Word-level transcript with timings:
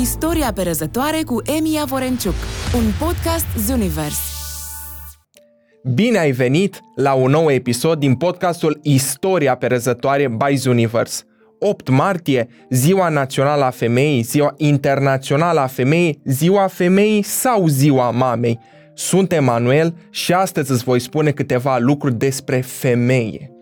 Istoria 0.00 0.52
perezătoare 0.52 1.22
cu 1.26 1.42
Emi 1.58 1.82
Vorenciuc, 1.86 2.34
un 2.74 3.06
podcast 3.06 3.46
Zunivers. 3.66 4.18
Bine 5.94 6.18
ai 6.18 6.30
venit 6.30 6.80
la 6.94 7.12
un 7.12 7.30
nou 7.30 7.50
episod 7.50 7.98
din 7.98 8.14
podcastul 8.14 8.78
Istoria 8.82 9.54
perezătoare 9.54 10.28
by 10.28 10.56
Zunivers. 10.56 11.24
8 11.58 11.88
martie, 11.88 12.48
Ziua 12.70 13.08
Națională 13.08 13.64
a 13.64 13.70
Femeii, 13.70 14.22
Ziua 14.22 14.54
Internațională 14.56 15.60
a 15.60 15.66
Femeii, 15.66 16.20
Ziua 16.24 16.66
Femeii 16.66 17.22
sau 17.22 17.66
Ziua 17.66 18.10
Mamei. 18.10 18.58
Sunt 18.94 19.32
Emanuel 19.32 19.94
și 20.10 20.32
astăzi 20.32 20.70
îți 20.70 20.84
voi 20.84 21.00
spune 21.00 21.30
câteva 21.30 21.78
lucruri 21.78 22.14
despre 22.14 22.60
femeie. 22.60 23.55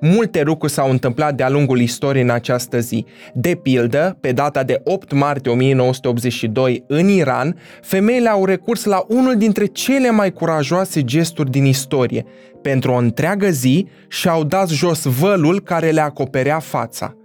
Multe 0.00 0.42
lucruri 0.42 0.72
s-au 0.72 0.90
întâmplat 0.90 1.34
de-a 1.34 1.48
lungul 1.48 1.80
istoriei 1.80 2.22
în 2.22 2.30
această 2.30 2.78
zi. 2.78 3.04
De 3.34 3.54
pildă, 3.54 4.16
pe 4.20 4.32
data 4.32 4.62
de 4.62 4.80
8 4.84 5.12
martie 5.12 5.50
1982, 5.50 6.84
în 6.86 7.08
Iran, 7.08 7.56
femeile 7.82 8.28
au 8.28 8.44
recurs 8.44 8.84
la 8.84 9.04
unul 9.08 9.36
dintre 9.36 9.64
cele 9.64 10.10
mai 10.10 10.32
curajoase 10.32 11.02
gesturi 11.02 11.50
din 11.50 11.64
istorie. 11.64 12.24
Pentru 12.62 12.92
o 12.92 12.96
întreagă 12.96 13.48
zi 13.48 13.86
și-au 14.08 14.44
dat 14.44 14.68
jos 14.68 15.04
vălul 15.04 15.60
care 15.60 15.90
le 15.90 16.00
acoperea 16.00 16.58
fața. 16.58 17.16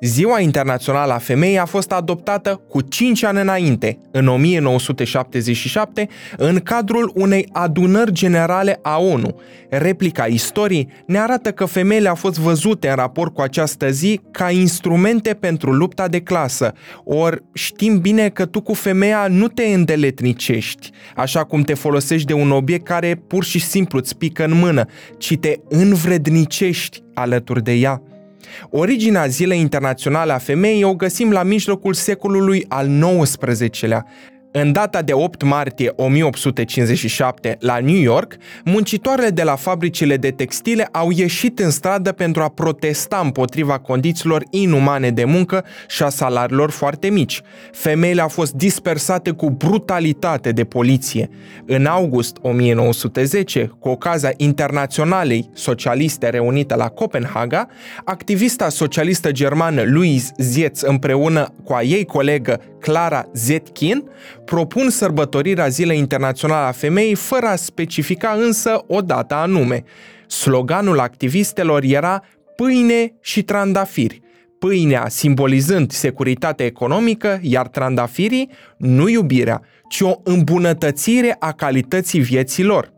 Ziua 0.00 0.40
Internațională 0.40 1.12
a 1.12 1.18
Femeii 1.18 1.58
a 1.58 1.64
fost 1.64 1.92
adoptată 1.92 2.60
cu 2.68 2.80
5 2.80 3.22
ani 3.22 3.40
înainte, 3.40 3.98
în 4.10 4.28
1977, 4.28 6.08
în 6.36 6.58
cadrul 6.58 7.12
unei 7.14 7.48
adunări 7.52 8.12
generale 8.12 8.78
a 8.82 8.98
ONU. 8.98 9.40
Replica 9.70 10.24
istoriei 10.24 10.88
ne 11.06 11.18
arată 11.18 11.52
că 11.52 11.64
femeile 11.64 12.08
au 12.08 12.14
fost 12.14 12.38
văzute 12.38 12.88
în 12.88 12.94
raport 12.94 13.34
cu 13.34 13.40
această 13.40 13.90
zi 13.90 14.20
ca 14.30 14.50
instrumente 14.50 15.34
pentru 15.34 15.72
lupta 15.72 16.08
de 16.08 16.20
clasă, 16.20 16.72
ori 17.04 17.42
știm 17.52 17.98
bine 17.98 18.28
că 18.28 18.46
tu 18.46 18.60
cu 18.60 18.74
femeia 18.74 19.26
nu 19.28 19.48
te 19.48 19.62
îndeletnicești, 19.62 20.90
așa 21.14 21.44
cum 21.44 21.62
te 21.62 21.74
folosești 21.74 22.26
de 22.26 22.32
un 22.32 22.50
obiect 22.50 22.84
care 22.84 23.22
pur 23.26 23.44
și 23.44 23.60
simplu 23.60 23.98
îți 23.98 24.16
pică 24.16 24.44
în 24.44 24.54
mână, 24.54 24.84
ci 25.18 25.36
te 25.40 25.56
învrednicești 25.68 27.02
alături 27.14 27.62
de 27.62 27.72
ea. 27.72 28.02
Originea 28.70 29.26
Zilei 29.26 29.60
Internaționale 29.60 30.32
a 30.32 30.38
Femeii 30.38 30.84
o 30.84 30.94
găsim 30.94 31.32
la 31.32 31.42
mijlocul 31.42 31.94
secolului 31.94 32.64
al 32.68 32.88
XIX-lea, 33.22 34.06
în 34.58 34.72
data 34.72 35.02
de 35.02 35.12
8 35.12 35.42
martie 35.42 35.92
1857, 35.96 37.56
la 37.60 37.78
New 37.78 38.00
York, 38.00 38.36
muncitoarele 38.64 39.30
de 39.30 39.42
la 39.42 39.56
fabricile 39.56 40.16
de 40.16 40.30
textile 40.30 40.88
au 40.92 41.10
ieșit 41.10 41.58
în 41.58 41.70
stradă 41.70 42.12
pentru 42.12 42.42
a 42.42 42.48
protesta 42.48 43.20
împotriva 43.22 43.78
condițiilor 43.78 44.44
inumane 44.50 45.10
de 45.10 45.24
muncă 45.24 45.64
și 45.88 46.02
a 46.02 46.08
salariilor 46.08 46.70
foarte 46.70 47.08
mici. 47.08 47.42
Femeile 47.72 48.20
au 48.20 48.28
fost 48.28 48.52
dispersate 48.52 49.30
cu 49.30 49.50
brutalitate 49.50 50.52
de 50.52 50.64
poliție. 50.64 51.30
În 51.66 51.86
august 51.86 52.36
1910, 52.42 53.70
cu 53.78 53.88
ocazia 53.88 54.32
internaționalei 54.36 55.50
socialiste 55.54 56.28
reunite 56.28 56.76
la 56.76 56.88
Copenhaga, 56.88 57.68
activista 58.04 58.68
socialistă 58.68 59.32
germană 59.32 59.82
Louise 59.86 60.32
Zietz 60.38 60.80
împreună 60.80 61.54
cu 61.64 61.72
a 61.72 61.82
ei 61.82 62.04
colegă 62.04 62.60
Clara 62.80 63.26
Zetkin 63.32 64.04
propun 64.46 64.90
sărbătorirea 64.90 65.68
Zilei 65.68 65.98
Internaționale 65.98 66.66
a 66.66 66.72
Femeii 66.72 67.14
fără 67.14 67.46
a 67.46 67.56
specifica 67.56 68.30
însă 68.30 68.84
o 68.86 69.00
dată 69.00 69.34
anume. 69.34 69.84
Sloganul 70.26 70.98
activistelor 70.98 71.82
era 71.82 72.22
pâine 72.56 73.12
și 73.20 73.42
trandafiri, 73.42 74.20
pâinea 74.58 75.08
simbolizând 75.08 75.90
securitatea 75.90 76.66
economică, 76.66 77.38
iar 77.42 77.68
trandafirii 77.68 78.50
nu 78.76 79.08
iubirea, 79.08 79.62
ci 79.88 80.00
o 80.00 80.14
îmbunătățire 80.22 81.36
a 81.38 81.52
calității 81.52 82.20
vieții 82.20 82.64
lor. 82.64 82.92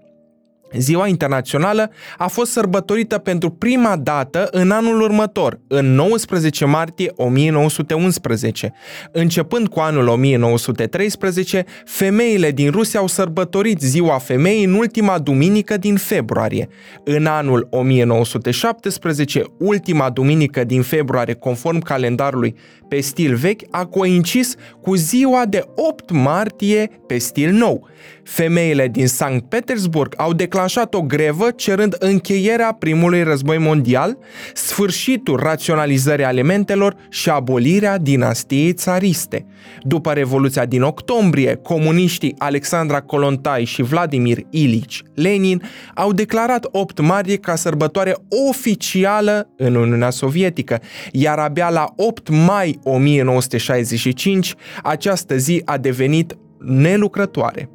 Ziua 0.72 1.06
internațională 1.06 1.90
a 2.18 2.26
fost 2.26 2.50
sărbătorită 2.50 3.18
pentru 3.18 3.50
prima 3.50 3.96
dată 3.96 4.48
în 4.50 4.70
anul 4.70 5.00
următor, 5.00 5.60
în 5.66 5.94
19 5.94 6.64
martie 6.64 7.12
1911. 7.16 8.72
Începând 9.12 9.68
cu 9.68 9.80
anul 9.80 10.08
1913, 10.08 11.64
femeile 11.84 12.50
din 12.50 12.70
Rusia 12.70 13.00
au 13.00 13.06
sărbătorit 13.06 13.80
Ziua 13.80 14.18
Femeii 14.18 14.64
în 14.64 14.74
ultima 14.74 15.18
duminică 15.18 15.76
din 15.76 15.96
februarie. 15.96 16.68
În 17.04 17.26
anul 17.26 17.68
1917, 17.70 19.44
ultima 19.58 20.10
duminică 20.10 20.64
din 20.64 20.82
februarie, 20.82 21.34
conform 21.34 21.78
calendarului 21.78 22.54
pe 22.88 23.00
stil 23.00 23.34
vechi, 23.34 23.60
a 23.70 23.84
coincis 23.84 24.54
cu 24.82 24.94
ziua 24.94 25.44
de 25.48 25.64
8 25.74 26.10
martie 26.10 26.90
pe 27.06 27.18
stil 27.18 27.52
nou. 27.52 27.88
Femeile 28.22 28.88
din 28.88 29.06
Sankt 29.06 29.48
Petersburg 29.48 30.14
au 30.16 30.32
declanșat 30.58 30.94
o 30.94 31.02
grevă 31.02 31.50
cerând 31.50 31.96
încheierea 31.98 32.76
primului 32.78 33.22
război 33.22 33.58
mondial, 33.58 34.18
sfârșitul 34.54 35.36
raționalizării 35.36 36.24
alimentelor 36.24 36.96
și 37.10 37.30
abolirea 37.30 37.98
dinastiei 37.98 38.72
țariste. 38.72 39.46
După 39.82 40.12
Revoluția 40.12 40.64
din 40.64 40.82
octombrie, 40.82 41.54
comuniștii 41.54 42.34
Alexandra 42.38 43.00
Kolontai 43.00 43.64
și 43.64 43.82
Vladimir 43.82 44.38
Ilici 44.50 45.02
Lenin 45.14 45.62
au 45.94 46.12
declarat 46.12 46.66
8 46.70 47.00
martie 47.00 47.36
ca 47.36 47.54
sărbătoare 47.54 48.14
oficială 48.48 49.48
în 49.56 49.74
Uniunea 49.74 50.10
Sovietică, 50.10 50.80
iar 51.12 51.38
abia 51.38 51.70
la 51.70 51.92
8 51.96 52.28
mai 52.28 52.78
1965 52.82 54.54
această 54.82 55.36
zi 55.36 55.62
a 55.64 55.76
devenit 55.76 56.36
nelucrătoare. 56.58 57.68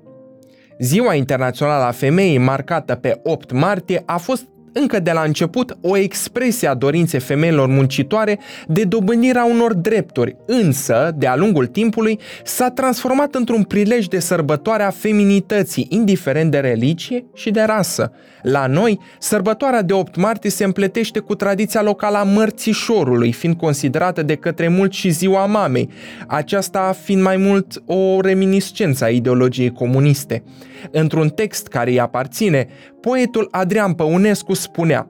Ziua 0.79 1.13
Internațională 1.13 1.84
a 1.84 1.91
Femeii, 1.91 2.38
marcată 2.38 2.95
pe 2.95 3.19
8 3.23 3.51
martie, 3.51 4.03
a 4.06 4.17
fost 4.17 4.47
încă 4.73 5.00
de 5.00 5.11
la 5.11 5.22
început 5.22 5.78
o 5.81 5.97
expresie 5.97 6.67
a 6.67 6.73
dorinței 6.73 7.19
femeilor 7.19 7.67
muncitoare 7.67 8.39
de 8.67 8.84
dobândirea 8.84 9.45
unor 9.45 9.73
drepturi, 9.73 10.35
însă, 10.45 11.11
de-a 11.17 11.35
lungul 11.35 11.66
timpului, 11.66 12.19
s-a 12.44 12.69
transformat 12.69 13.35
într-un 13.35 13.63
prilej 13.63 14.06
de 14.06 14.19
sărbătoare 14.19 14.84
a 14.84 14.89
feminității, 14.89 15.88
indiferent 15.89 16.51
de 16.51 16.57
religie 16.57 17.25
și 17.34 17.51
de 17.51 17.61
rasă. 17.61 18.11
La 18.41 18.67
noi, 18.67 19.00
sărbătoarea 19.19 19.81
de 19.81 19.94
8 19.94 20.16
martie 20.16 20.50
se 20.50 20.63
împletește 20.63 21.19
cu 21.19 21.35
tradiția 21.35 21.81
locală 21.81 22.17
a 22.17 22.23
mărțișorului, 22.23 23.31
fiind 23.31 23.55
considerată 23.55 24.23
de 24.23 24.35
către 24.35 24.67
mulți 24.67 24.97
și 24.97 25.09
ziua 25.09 25.45
mamei, 25.45 25.90
aceasta 26.28 26.95
fiind 27.03 27.22
mai 27.22 27.38
mult 27.38 27.84
o 27.85 28.22
reminiscență 28.22 29.03
a 29.03 29.09
ideologiei 29.09 29.72
comuniste. 29.72 30.44
Într-un 30.91 31.29
text 31.29 31.67
care 31.67 31.90
îi 31.90 32.00
aparține, 32.00 32.67
poetul 33.03 33.47
Adrian 33.52 33.94
Păunescu 33.94 34.53
spunea 34.53 35.08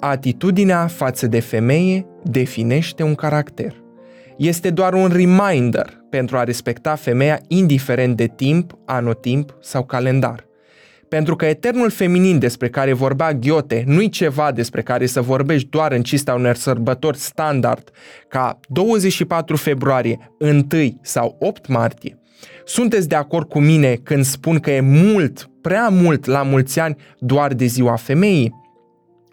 Atitudinea 0.00 0.86
față 0.86 1.26
de 1.26 1.40
femeie 1.40 2.06
definește 2.22 3.02
un 3.02 3.14
caracter. 3.14 3.82
Este 4.36 4.70
doar 4.70 4.94
un 4.94 5.08
reminder 5.08 6.00
pentru 6.10 6.36
a 6.36 6.44
respecta 6.44 6.94
femeia 6.94 7.40
indiferent 7.48 8.16
de 8.16 8.26
timp, 8.26 8.78
anotimp 8.84 9.56
sau 9.60 9.84
calendar. 9.84 10.46
Pentru 11.08 11.36
că 11.36 11.46
eternul 11.46 11.90
feminin 11.90 12.38
despre 12.38 12.68
care 12.68 12.92
vorbea 12.92 13.32
Ghiote 13.32 13.84
nu-i 13.86 14.08
ceva 14.08 14.52
despre 14.52 14.82
care 14.82 15.06
să 15.06 15.20
vorbești 15.20 15.68
doar 15.68 15.92
în 15.92 16.02
cista 16.02 16.34
unor 16.34 16.54
sărbători 16.54 17.18
standard, 17.18 17.90
ca 18.28 18.60
24 18.68 19.56
februarie, 19.56 20.30
1 20.38 20.66
sau 21.02 21.36
8 21.40 21.68
martie, 21.68 22.18
sunteți 22.64 23.08
de 23.08 23.14
acord 23.14 23.48
cu 23.48 23.60
mine 23.60 23.94
când 24.02 24.24
spun 24.24 24.58
că 24.58 24.70
e 24.70 24.80
mult, 24.80 25.50
prea 25.60 25.88
mult 25.88 26.24
la 26.24 26.42
mulți 26.42 26.80
ani 26.80 26.96
doar 27.18 27.52
de 27.52 27.64
ziua 27.64 27.96
femeii? 27.96 28.62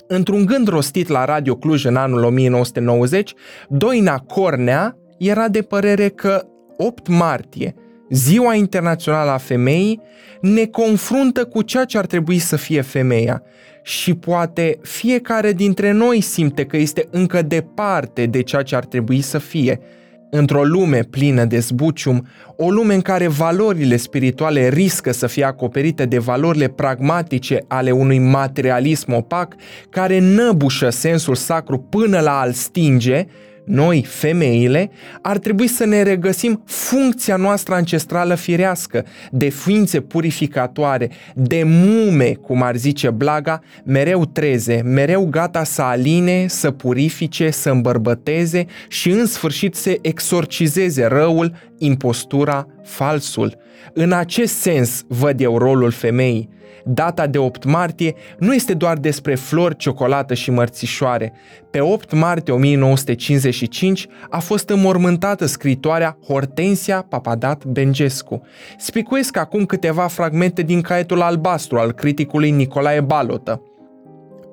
Într-un 0.07 0.45
gând 0.45 0.67
rostit 0.67 1.07
la 1.07 1.25
Radio 1.25 1.55
Cluj 1.55 1.85
în 1.85 1.95
anul 1.95 2.23
1990, 2.23 3.33
Doina 3.69 4.17
Cornea 4.17 4.97
era 5.17 5.47
de 5.47 5.61
părere 5.61 6.09
că 6.09 6.45
8 6.77 7.07
martie, 7.07 7.75
Ziua 8.09 8.53
Internațională 8.53 9.31
a 9.31 9.37
Femeii, 9.37 10.01
ne 10.41 10.65
confruntă 10.65 11.45
cu 11.45 11.61
ceea 11.61 11.85
ce 11.85 11.97
ar 11.97 12.05
trebui 12.05 12.39
să 12.39 12.55
fie 12.55 12.81
femeia 12.81 13.43
și 13.83 14.13
poate 14.13 14.79
fiecare 14.81 15.53
dintre 15.53 15.91
noi 15.91 16.21
simte 16.21 16.65
că 16.65 16.77
este 16.77 17.07
încă 17.11 17.41
departe 17.41 18.25
de 18.25 18.41
ceea 18.41 18.61
ce 18.61 18.75
ar 18.75 18.85
trebui 18.85 19.21
să 19.21 19.37
fie– 19.37 19.79
într-o 20.31 20.63
lume 20.63 21.03
plină 21.09 21.45
de 21.45 21.59
zbucium, 21.59 22.27
o 22.55 22.69
lume 22.69 22.93
în 22.93 23.01
care 23.01 23.27
valorile 23.27 23.97
spirituale 23.97 24.69
riscă 24.69 25.11
să 25.11 25.27
fie 25.27 25.43
acoperite 25.43 26.05
de 26.05 26.17
valorile 26.17 26.67
pragmatice 26.67 27.63
ale 27.67 27.91
unui 27.91 28.19
materialism 28.19 29.13
opac 29.13 29.55
care 29.89 30.19
năbușă 30.19 30.89
sensul 30.89 31.35
sacru 31.35 31.77
până 31.77 32.19
la 32.19 32.39
al 32.39 32.51
stinge, 32.51 33.25
noi, 33.71 34.05
femeile, 34.07 34.91
ar 35.21 35.37
trebui 35.37 35.67
să 35.67 35.85
ne 35.85 36.01
regăsim 36.01 36.63
funcția 36.65 37.35
noastră 37.35 37.73
ancestrală 37.73 38.35
firească, 38.35 39.05
de 39.31 39.49
ființe 39.49 39.99
purificatoare, 39.99 41.09
de 41.35 41.63
mume, 41.65 42.33
cum 42.33 42.61
ar 42.61 42.75
zice 42.75 43.09
Blaga, 43.09 43.61
mereu 43.83 44.25
treze, 44.25 44.81
mereu 44.83 45.25
gata 45.25 45.63
să 45.63 45.81
aline, 45.81 46.45
să 46.47 46.71
purifice, 46.71 47.49
să 47.49 47.69
îmbărbăteze 47.69 48.65
și 48.87 49.09
în 49.09 49.25
sfârșit 49.25 49.75
să 49.75 49.97
exorcizeze 50.01 51.05
răul, 51.05 51.53
impostura, 51.77 52.67
falsul. 52.83 53.57
În 53.93 54.11
acest 54.11 54.53
sens 54.55 55.03
văd 55.07 55.41
eu 55.41 55.57
rolul 55.57 55.91
femeii 55.91 56.49
data 56.85 57.27
de 57.27 57.37
8 57.37 57.63
martie 57.63 58.15
nu 58.37 58.53
este 58.53 58.73
doar 58.73 58.97
despre 58.97 59.35
flori, 59.35 59.75
ciocolată 59.75 60.33
și 60.33 60.51
mărțișoare. 60.51 61.33
Pe 61.71 61.79
8 61.79 62.13
martie 62.13 62.53
1955 62.53 64.07
a 64.29 64.39
fost 64.39 64.69
înmormântată 64.69 65.45
scritoarea 65.45 66.17
Hortensia 66.27 67.05
Papadat 67.09 67.65
Bengescu. 67.65 68.41
Spicuiesc 68.77 69.37
acum 69.37 69.65
câteva 69.65 70.07
fragmente 70.07 70.61
din 70.61 70.81
caietul 70.81 71.21
albastru 71.21 71.77
al 71.77 71.91
criticului 71.91 72.51
Nicolae 72.51 73.01
Balotă. 73.01 73.61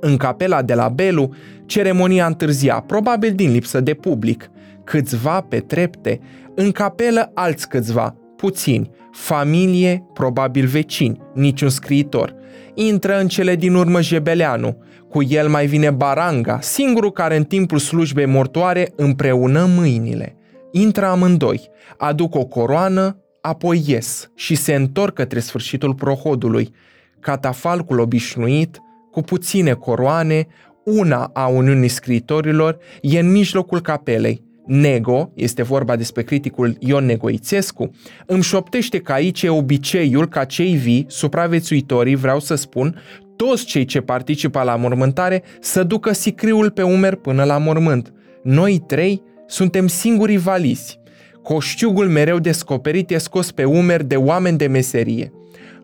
În 0.00 0.16
capela 0.16 0.62
de 0.62 0.74
la 0.74 0.88
Belu, 0.88 1.34
ceremonia 1.66 2.26
întârzia, 2.26 2.84
probabil 2.86 3.32
din 3.32 3.52
lipsă 3.52 3.80
de 3.80 3.94
public. 3.94 4.50
Câțiva 4.84 5.40
pe 5.40 5.58
trepte, 5.58 6.20
în 6.60 6.70
capelă 6.70 7.30
alți 7.34 7.68
câțiva, 7.68 8.16
puțini, 8.36 8.90
familie, 9.12 10.04
probabil 10.12 10.66
vecini, 10.66 11.20
niciun 11.34 11.68
scriitor. 11.68 12.34
Intră 12.74 13.18
în 13.18 13.28
cele 13.28 13.56
din 13.56 13.74
urmă 13.74 14.00
Jebeleanu, 14.00 14.82
cu 15.08 15.22
el 15.22 15.48
mai 15.48 15.66
vine 15.66 15.90
Baranga, 15.90 16.60
singurul 16.60 17.12
care 17.12 17.36
în 17.36 17.44
timpul 17.44 17.78
slujbei 17.78 18.26
mortoare 18.26 18.92
împreună 18.96 19.64
mâinile. 19.76 20.36
Intră 20.72 21.06
amândoi, 21.06 21.68
aduc 21.96 22.34
o 22.34 22.44
coroană, 22.44 23.22
apoi 23.40 23.82
ies 23.86 24.30
și 24.34 24.54
se 24.54 24.74
întorc 24.74 25.14
către 25.14 25.40
sfârșitul 25.40 25.94
prohodului. 25.94 26.74
Catafalcul 27.20 27.98
obișnuit, 27.98 28.80
cu 29.10 29.20
puține 29.20 29.72
coroane, 29.72 30.46
una 30.84 31.30
a 31.32 31.46
Uniunii 31.46 31.88
Scriitorilor, 31.88 32.78
e 33.00 33.18
în 33.18 33.30
mijlocul 33.30 33.80
capelei, 33.80 34.46
Nego, 34.68 35.30
este 35.34 35.62
vorba 35.62 35.96
despre 35.96 36.22
criticul 36.22 36.76
Ion 36.78 37.04
Negoițescu, 37.04 37.90
îmi 38.26 38.42
șoptește 38.42 38.98
că 38.98 39.12
aici 39.12 39.42
e 39.42 39.48
obiceiul 39.48 40.28
ca 40.28 40.44
cei 40.44 40.74
vii, 40.74 41.04
supraviețuitorii, 41.08 42.14
vreau 42.14 42.40
să 42.40 42.54
spun, 42.54 43.02
toți 43.36 43.64
cei 43.64 43.84
ce 43.84 44.00
participă 44.00 44.62
la 44.62 44.76
mormântare 44.76 45.42
să 45.60 45.82
ducă 45.82 46.12
sicriul 46.12 46.70
pe 46.70 46.82
umer 46.82 47.14
până 47.14 47.44
la 47.44 47.58
mormânt. 47.58 48.12
Noi 48.42 48.82
trei 48.86 49.22
suntem 49.46 49.86
singurii 49.86 50.38
valizi. 50.38 51.00
Coștiugul 51.42 52.08
mereu 52.08 52.38
descoperit 52.38 53.10
e 53.10 53.18
scos 53.18 53.50
pe 53.50 53.64
umeri 53.64 54.04
de 54.04 54.16
oameni 54.16 54.58
de 54.58 54.66
meserie. 54.66 55.32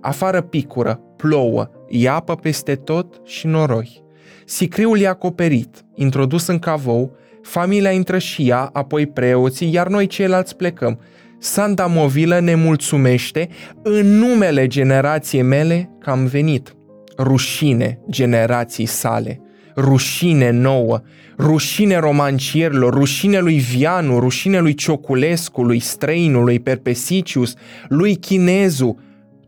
Afară 0.01 0.41
picură, 0.41 1.01
plouă, 1.17 1.71
e 1.89 2.09
apă 2.09 2.35
peste 2.35 2.75
tot 2.75 3.21
și 3.25 3.47
noroi. 3.47 4.03
Sicriul 4.45 4.99
e 4.99 5.07
acoperit, 5.07 5.85
introdus 5.95 6.47
în 6.47 6.59
cavou, 6.59 7.17
Familia 7.45 7.91
intră 7.91 8.19
și 8.19 8.49
ea, 8.49 8.71
apoi 8.73 9.07
preoții, 9.07 9.73
iar 9.73 9.89
noi 9.89 10.07
ceilalți 10.07 10.57
plecăm. 10.57 11.01
Santa 11.39 11.87
Movilă 11.87 12.41
ne 12.41 12.55
mulțumește 12.55 13.49
în 13.83 14.19
numele 14.19 14.67
generației 14.67 15.43
mele 15.43 15.91
că 16.01 16.11
am 16.11 16.25
venit. 16.27 16.75
Rușine 17.19 17.99
generații 18.11 18.87
sale, 18.87 19.41
rușine 19.77 20.51
nouă, 20.51 21.01
rușine 21.39 21.97
romancierilor, 21.99 22.95
rușine 22.95 23.39
lui 23.39 23.59
Vianu, 23.59 24.19
rușine 24.19 24.59
lui 24.59 24.75
Cioculescu, 24.75 25.63
lui 25.63 25.79
Străinului, 25.79 26.61
Perpesicius, 26.61 27.55
lui 27.89 28.17
Chinezu, 28.17 28.99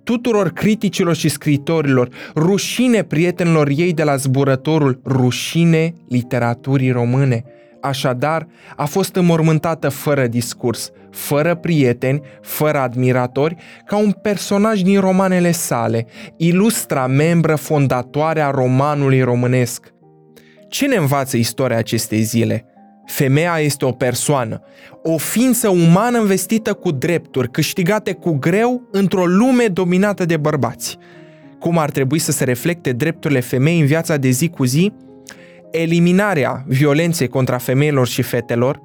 tuturor 0.05 0.49
criticilor 0.49 1.15
și 1.15 1.29
scritorilor, 1.29 2.09
rușine 2.35 3.03
prietenilor 3.03 3.69
ei 3.77 3.93
de 3.93 4.03
la 4.03 4.17
zburătorul, 4.17 5.01
rușine 5.05 5.95
literaturii 6.09 6.91
române– 6.91 7.45
Așadar, 7.87 8.47
a 8.77 8.85
fost 8.85 9.17
înmormântată 9.17 9.88
fără 9.88 10.27
discurs, 10.27 10.91
fără 11.11 11.55
prieteni, 11.55 12.21
fără 12.43 12.79
admiratori, 12.79 13.56
ca 13.85 13.97
un 13.97 14.11
personaj 14.11 14.81
din 14.81 15.00
romanele 15.00 15.50
sale, 15.50 16.06
ilustra 16.37 17.06
membră 17.06 17.55
fondatoare 17.55 18.41
a 18.41 18.50
romanului 18.50 19.23
românesc. 19.23 19.94
Ce 20.69 20.87
ne 20.87 20.97
învață 20.97 21.37
istoria 21.37 21.77
acestei 21.77 22.23
zile? 22.23 22.65
Femeia 23.05 23.59
este 23.59 23.85
o 23.85 23.91
persoană, 23.91 24.62
o 25.03 25.17
ființă 25.17 25.69
umană 25.69 26.19
investită 26.19 26.73
cu 26.73 26.91
drepturi, 26.91 27.50
câștigate 27.50 28.12
cu 28.12 28.33
greu 28.33 28.88
într-o 28.93 29.27
lume 29.27 29.67
dominată 29.67 30.25
de 30.25 30.37
bărbați. 30.37 30.99
Cum 31.59 31.79
ar 31.79 31.91
trebui 31.91 32.19
să 32.19 32.33
se 32.33 32.44
reflecte 32.44 32.93
drepturile 32.93 33.41
femeii 33.41 33.81
în 33.81 33.87
viața 33.87 34.17
de 34.17 34.29
zi 34.29 34.49
cu 34.49 34.65
zi? 34.65 34.93
Eliminarea 35.71 36.65
violenței 36.67 37.29
contra 37.29 37.59
femeilor 37.59 38.07
și 38.07 38.23
fetelor, 38.23 38.81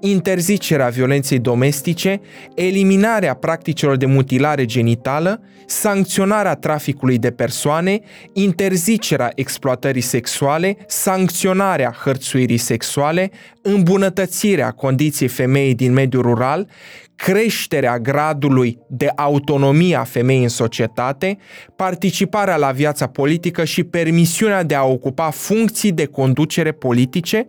interzicerea 0.00 0.88
violenței 0.88 1.38
domestice, 1.38 2.20
eliminarea 2.54 3.34
practicilor 3.34 3.96
de 3.96 4.06
mutilare 4.06 4.64
genitală, 4.64 5.42
sancționarea 5.66 6.54
traficului 6.54 7.18
de 7.18 7.30
persoane, 7.30 8.00
interzicerea 8.32 9.32
exploatării 9.34 10.00
sexuale, 10.00 10.76
sancționarea 10.86 11.96
hărțuirii 12.04 12.56
sexuale, 12.56 13.30
îmbunătățirea 13.62 14.70
condiției 14.70 15.28
femeii 15.28 15.74
din 15.74 15.92
mediul 15.92 16.22
rural, 16.22 16.68
creșterea 17.16 17.98
gradului 17.98 18.78
de 18.88 19.10
autonomie 19.16 19.96
a 19.96 20.04
femeii 20.04 20.42
în 20.42 20.48
societate, 20.48 21.38
participarea 21.76 22.56
la 22.56 22.70
viața 22.70 23.06
politică 23.06 23.64
și 23.64 23.84
permisiunea 23.84 24.62
de 24.62 24.74
a 24.74 24.84
ocupa 24.84 25.30
funcții 25.30 25.92
de 25.92 26.06
conducere 26.06 26.72
politice, 26.72 27.46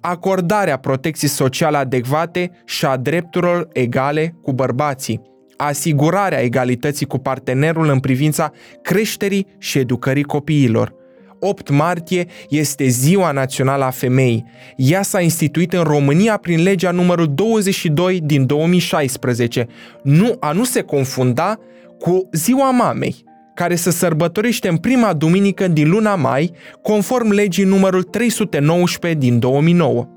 acordarea 0.00 0.76
protecției 0.76 1.30
sociale 1.30 1.76
adecvate 1.76 2.50
și 2.64 2.84
a 2.84 2.96
drepturilor 2.96 3.68
egale 3.72 4.34
cu 4.42 4.52
bărbații, 4.52 5.22
asigurarea 5.56 6.42
egalității 6.42 7.06
cu 7.06 7.18
partenerul 7.18 7.88
în 7.88 8.00
privința 8.00 8.52
creșterii 8.82 9.46
și 9.58 9.78
educării 9.78 10.22
copiilor– 10.22 10.94
8 11.44 11.70
martie 11.70 12.26
este 12.48 12.86
Ziua 12.86 13.32
Națională 13.32 13.84
a 13.84 13.90
Femeii. 13.90 14.44
Ea 14.76 15.02
s-a 15.02 15.20
instituit 15.20 15.72
în 15.72 15.82
România 15.82 16.36
prin 16.36 16.62
legea 16.62 16.90
numărul 16.90 17.34
22 17.34 18.20
din 18.24 18.46
2016. 18.46 19.66
Nu, 20.02 20.36
a 20.40 20.52
nu 20.52 20.64
se 20.64 20.80
confunda 20.80 21.58
cu 21.98 22.28
Ziua 22.32 22.70
Mamei, 22.70 23.24
care 23.54 23.74
se 23.74 23.90
sărbătorește 23.90 24.68
în 24.68 24.76
prima 24.76 25.12
duminică 25.12 25.68
din 25.68 25.90
luna 25.90 26.14
mai, 26.14 26.52
conform 26.82 27.30
legii 27.30 27.64
numărul 27.64 28.02
319 28.02 29.20
din 29.20 29.38
2009. 29.38 30.08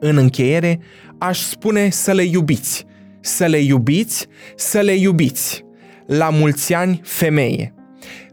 În 0.00 0.16
încheiere, 0.16 0.80
aș 1.18 1.38
spune 1.38 1.90
să 1.90 2.12
le 2.12 2.22
iubiți, 2.22 2.84
să 3.20 3.46
le 3.46 3.58
iubiți, 3.58 4.26
să 4.56 4.80
le 4.80 4.94
iubiți. 4.94 5.64
La 6.06 6.28
mulți 6.30 6.74
ani, 6.74 7.00
femeie. 7.04 7.74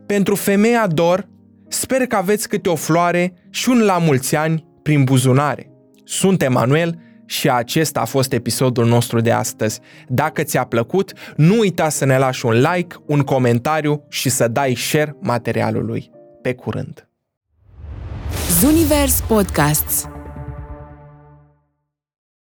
Pentru 0.06 0.36
femeia 0.36 0.88
dor, 0.88 1.28
Sper 1.76 2.06
că 2.08 2.16
aveți 2.16 2.50
câte 2.50 2.70
o 2.70 2.76
floare 2.76 3.34
și 3.50 3.70
un 3.70 3.80
la 3.82 3.98
mulți 3.98 4.36
ani 4.36 4.66
prin 4.82 5.04
buzunare. 5.04 5.72
Sunt 6.04 6.42
Emanuel 6.42 7.00
și 7.26 7.50
acesta 7.50 8.00
a 8.00 8.06
fost 8.06 8.34
episodul 8.34 8.86
nostru 8.86 9.20
de 9.20 9.32
astăzi. 9.32 9.80
Dacă 10.08 10.44
ți-a 10.44 10.64
plăcut, 10.64 11.14
nu 11.36 11.58
uita 11.60 11.90
să 11.90 12.06
ne 12.06 12.18
lași 12.18 12.46
un 12.46 12.54
like, 12.54 12.96
un 13.06 13.22
comentariu 13.22 14.06
și 14.10 14.30
să 14.30 14.48
dai 14.48 14.74
share 14.76 15.16
materialului. 15.22 16.12
Pe 16.42 16.54
curând! 16.54 17.08
Zunivers 18.60 19.22
Podcasts 19.28 20.08